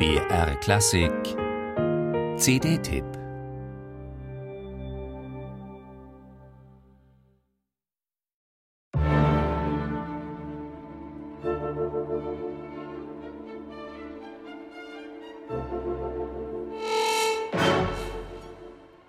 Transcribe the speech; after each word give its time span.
BR 0.00 0.54
Klassik. 0.62 1.36
CD-Tipp 2.38 3.19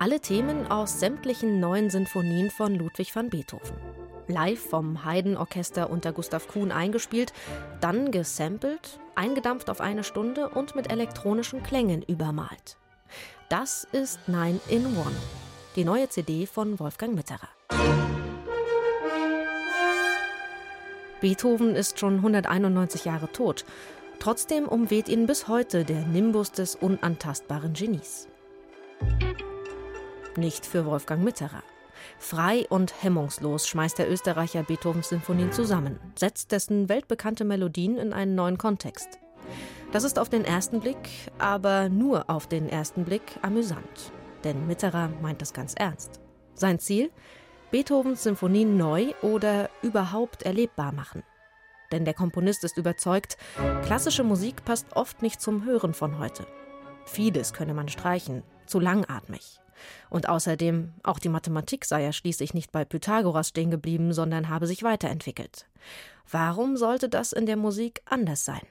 Alle 0.01 0.19
Themen 0.19 0.65
aus 0.65 0.99
sämtlichen 0.99 1.59
neuen 1.59 1.91
Sinfonien 1.91 2.49
von 2.49 2.73
Ludwig 2.73 3.15
van 3.15 3.29
Beethoven. 3.29 3.77
Live 4.25 4.59
vom 4.71 5.05
Haydn-Orchester 5.05 5.91
unter 5.91 6.11
Gustav 6.11 6.47
Kuhn 6.47 6.71
eingespielt, 6.71 7.33
dann 7.81 8.09
gesampelt, 8.09 8.99
eingedampft 9.13 9.69
auf 9.69 9.79
eine 9.79 10.03
Stunde 10.03 10.49
und 10.49 10.73
mit 10.75 10.91
elektronischen 10.91 11.61
Klängen 11.61 12.01
übermalt. 12.01 12.77
Das 13.47 13.87
ist 13.91 14.27
Nine 14.27 14.59
in 14.69 14.87
One, 14.97 15.15
die 15.75 15.85
neue 15.85 16.09
CD 16.09 16.47
von 16.47 16.79
Wolfgang 16.79 17.13
Mitterer. 17.13 17.49
Beethoven 21.19 21.75
ist 21.75 21.99
schon 21.99 22.15
191 22.15 23.05
Jahre 23.05 23.31
tot. 23.31 23.65
Trotzdem 24.17 24.67
umweht 24.67 25.09
ihn 25.09 25.27
bis 25.27 25.47
heute 25.47 25.85
der 25.85 26.07
Nimbus 26.07 26.51
des 26.51 26.73
unantastbaren 26.73 27.73
Genies. 27.73 28.27
Nicht 30.37 30.65
für 30.65 30.85
Wolfgang 30.85 31.23
Mitterer. 31.23 31.61
Frei 32.17 32.65
und 32.69 33.03
hemmungslos 33.03 33.67
schmeißt 33.67 33.99
der 33.99 34.09
Österreicher 34.09 34.63
Beethovens 34.63 35.09
Sinfonien 35.09 35.51
zusammen, 35.51 35.99
setzt 36.15 36.51
dessen 36.51 36.87
weltbekannte 36.87 37.43
Melodien 37.43 37.97
in 37.97 38.13
einen 38.13 38.35
neuen 38.35 38.57
Kontext. 38.57 39.19
Das 39.91 40.03
ist 40.05 40.17
auf 40.17 40.29
den 40.29 40.45
ersten 40.45 40.79
Blick, 40.79 41.09
aber 41.37 41.89
nur 41.89 42.29
auf 42.29 42.47
den 42.47 42.69
ersten 42.69 43.03
Blick 43.03 43.37
amüsant. 43.41 44.11
Denn 44.43 44.67
Mitterer 44.67 45.09
meint 45.21 45.41
das 45.41 45.53
ganz 45.53 45.73
ernst. 45.73 46.21
Sein 46.53 46.79
Ziel? 46.79 47.11
Beethovens 47.71 48.23
Sinfonien 48.23 48.77
neu 48.77 49.13
oder 49.21 49.69
überhaupt 49.81 50.43
erlebbar 50.43 50.93
machen. 50.93 51.23
Denn 51.91 52.05
der 52.05 52.13
Komponist 52.13 52.63
ist 52.63 52.77
überzeugt, 52.77 53.37
klassische 53.83 54.23
Musik 54.23 54.63
passt 54.63 54.95
oft 54.95 55.21
nicht 55.21 55.41
zum 55.41 55.65
Hören 55.65 55.93
von 55.93 56.19
heute. 56.19 56.45
Vieles 57.05 57.53
könne 57.53 57.73
man 57.73 57.89
streichen, 57.89 58.43
zu 58.65 58.79
langatmig. 58.79 59.59
Und 60.09 60.29
außerdem, 60.29 60.93
auch 61.03 61.19
die 61.19 61.29
Mathematik 61.29 61.85
sei 61.85 62.03
ja 62.03 62.13
schließlich 62.13 62.53
nicht 62.53 62.71
bei 62.71 62.85
Pythagoras 62.85 63.49
stehen 63.49 63.71
geblieben, 63.71 64.13
sondern 64.13 64.49
habe 64.49 64.67
sich 64.67 64.83
weiterentwickelt. 64.83 65.65
Warum 66.29 66.77
sollte 66.77 67.09
das 67.09 67.33
in 67.33 67.45
der 67.45 67.57
Musik 67.57 68.01
anders 68.05 68.45
sein? 68.45 68.61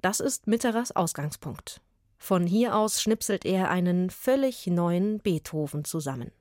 Das 0.00 0.20
ist 0.20 0.46
Mitterers 0.46 0.94
Ausgangspunkt. 0.94 1.80
Von 2.18 2.46
hier 2.46 2.76
aus 2.76 3.00
schnipselt 3.00 3.44
er 3.44 3.70
einen 3.70 4.10
völlig 4.10 4.66
neuen 4.66 5.18
Beethoven 5.20 5.84
zusammen. 5.84 6.32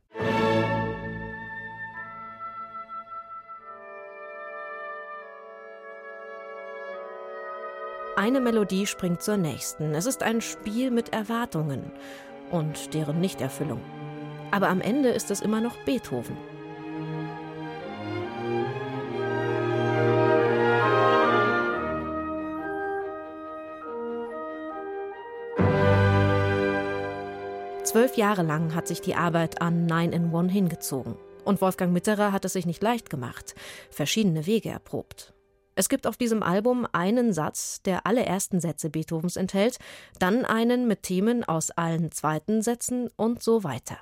Eine 8.18 8.42
Melodie 8.42 8.88
springt 8.88 9.22
zur 9.22 9.38
nächsten. 9.38 9.94
Es 9.94 10.08
ist 10.08 10.24
ein 10.24 10.42
Spiel 10.42 10.90
mit 10.90 11.14
Erwartungen 11.14 11.92
und 12.50 12.96
deren 12.96 13.22
Nichterfüllung. 13.22 13.80
Aber 14.50 14.70
am 14.70 14.82
Ende 14.82 15.10
ist 15.10 15.30
es 15.30 15.40
immer 15.40 15.62
noch 15.62 15.78
Beethoven. 15.86 16.36
Zwölf 27.84 28.18
Jahre 28.18 28.42
lang 28.42 28.74
hat 28.74 28.88
sich 28.88 29.00
die 29.00 29.14
Arbeit 29.14 29.62
an 29.62 29.86
Nine 29.86 30.16
in 30.16 30.34
One 30.34 30.50
hingezogen. 30.50 31.18
Und 31.46 31.62
Wolfgang 31.62 31.94
Mitterer 31.94 32.32
hat 32.32 32.46
es 32.46 32.54
sich 32.54 32.66
nicht 32.66 32.82
leicht 32.82 33.12
gemacht, 33.12 33.54
verschiedene 33.92 34.48
Wege 34.48 34.70
erprobt. 34.70 35.37
Es 35.78 35.90
gibt 35.90 36.08
auf 36.08 36.18
diesem 36.18 36.42
Album 36.42 36.88
einen 36.92 37.34
Satz, 37.34 37.84
der 37.84 38.08
alle 38.08 38.26
ersten 38.26 38.60
Sätze 38.60 38.90
Beethovens 38.90 39.36
enthält, 39.36 39.78
dann 40.18 40.44
einen 40.44 40.88
mit 40.88 41.04
Themen 41.04 41.44
aus 41.44 41.70
allen 41.70 42.12
zweiten 42.12 42.64
Sätzen 42.64 43.12
und 43.16 43.44
so 43.44 43.64
weiter. 43.64 44.00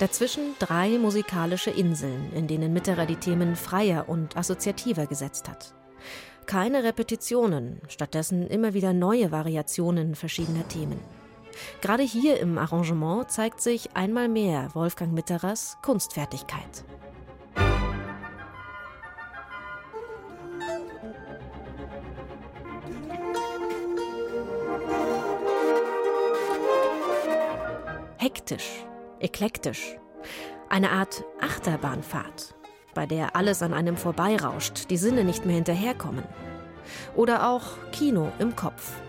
Dazwischen 0.00 0.54
drei 0.58 0.96
musikalische 0.96 1.68
Inseln, 1.68 2.32
in 2.32 2.46
denen 2.46 2.72
Mitterer 2.72 3.04
die 3.04 3.16
Themen 3.16 3.54
freier 3.54 4.08
und 4.08 4.34
assoziativer 4.34 5.04
gesetzt 5.04 5.46
hat. 5.46 5.74
Keine 6.46 6.84
Repetitionen, 6.84 7.82
stattdessen 7.86 8.46
immer 8.46 8.72
wieder 8.72 8.94
neue 8.94 9.30
Variationen 9.30 10.14
verschiedener 10.14 10.66
Themen. 10.68 10.98
Gerade 11.82 12.02
hier 12.02 12.40
im 12.40 12.56
Arrangement 12.56 13.30
zeigt 13.30 13.60
sich 13.60 13.94
einmal 13.94 14.30
mehr 14.30 14.70
Wolfgang 14.72 15.12
Mitterers 15.12 15.76
Kunstfertigkeit. 15.82 16.82
Hektisch, 28.16 28.86
eklektisch. 29.20 29.96
Eine 30.68 30.90
Art 30.90 31.24
Achterbahnfahrt, 31.40 32.54
bei 32.94 33.06
der 33.06 33.36
alles 33.36 33.62
an 33.62 33.72
einem 33.72 33.96
vorbeirauscht, 33.96 34.90
die 34.90 34.96
Sinne 34.96 35.24
nicht 35.24 35.46
mehr 35.46 35.56
hinterherkommen. 35.56 36.24
Oder 37.14 37.48
auch 37.48 37.62
Kino 37.92 38.32
im 38.38 38.56
Kopf. 38.56 39.00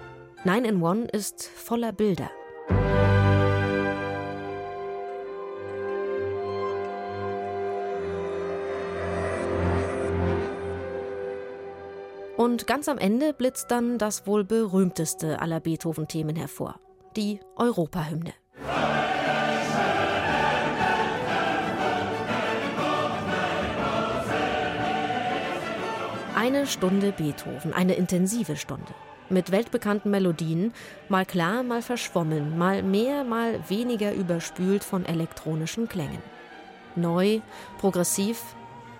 Nine 0.44 0.68
in 0.68 0.82
One 0.82 1.06
ist 1.06 1.48
voller 1.48 1.92
Bilder. 1.92 2.30
Und 12.38 12.66
ganz 12.66 12.90
am 12.90 12.98
Ende 12.98 13.34
blitzt 13.34 13.70
dann 13.70 14.00
das 14.00 14.26
wohl 14.26 14.44
berühmteste 14.44 15.40
aller 15.40 15.60
Beethoven-Themen 15.60 16.36
hervor, 16.36 16.80
die 17.16 17.40
Europahymne. 17.56 18.34
Eine 26.44 26.66
Stunde 26.66 27.12
Beethoven, 27.12 27.72
eine 27.72 27.94
intensive 27.94 28.56
Stunde. 28.56 28.96
Mit 29.30 29.52
weltbekannten 29.52 30.10
Melodien, 30.10 30.74
mal 31.08 31.24
klar, 31.24 31.62
mal 31.62 31.84
verschwommen, 31.84 32.58
mal 32.58 32.82
mehr, 32.82 33.24
mal 33.24 33.60
weniger 33.70 34.12
überspült 34.12 34.84
von 34.84 35.06
elektronischen 35.06 35.88
Klängen. 35.88 36.24
Neu, 36.96 37.42
progressiv, 37.78 38.42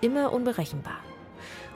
immer 0.00 0.32
unberechenbar. 0.32 1.00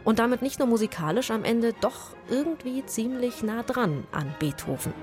Und 0.05 0.21
damit 0.21 0.41
nicht 0.41 0.61
nur 0.61 0.69
musikalisch 0.69 1.33
am 1.33 1.43
Ende 1.43 1.73
doch 1.81 2.15
irgendwie 2.31 2.87
ziemlich 2.87 3.43
nah 3.43 3.65
dran 3.65 4.05
an 4.13 4.33
Beethoven. 4.39 4.95